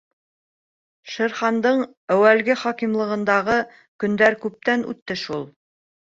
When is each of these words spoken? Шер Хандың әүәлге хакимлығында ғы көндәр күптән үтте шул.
Шер 1.15 1.33
Хандың 1.41 1.83
әүәлге 2.15 2.55
хакимлығында 2.61 3.35
ғы 3.49 3.57
көндәр 4.05 4.37
күптән 4.47 4.87
үтте 4.95 5.19
шул. 5.25 5.45